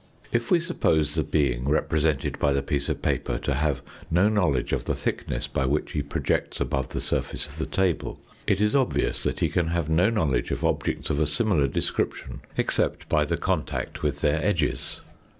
If 0.31 0.49
we 0.49 0.59
suppose 0.59 1.13
the 1.13 1.21
being 1.21 1.69
represented 1.69 2.39
by 2.39 2.53
the 2.53 2.63
piece 2.63 2.89
of 2.89 3.03
paper 3.03 3.37
to 3.37 3.53
have 3.53 3.83
no 4.09 4.29
knowledge 4.29 4.73
of 4.73 4.85
the 4.85 4.95
thickness 4.95 5.45
by 5.45 5.67
which 5.67 5.91
he 5.91 6.01
projects 6.01 6.59
above 6.59 6.89
the 6.89 6.99
surface 6.99 7.45
of 7.45 7.59
the 7.59 7.67
table, 7.67 8.19
it 8.47 8.59
is 8.59 8.75
obvious 8.75 9.21
that 9.21 9.41
he 9.41 9.49
can 9.49 9.67
have 9.67 9.89
no 9.91 10.09
knowledge 10.09 10.49
of 10.49 10.65
objects 10.65 11.11
of 11.11 11.19
a 11.19 11.27
similar 11.27 11.67
desciiption, 11.67 12.39
except 12.57 13.07
by 13.09 13.25
the 13.25 13.37
contact 13.37 14.01
with 14.01 14.21
their 14.21 14.43
edges. 14.43 15.01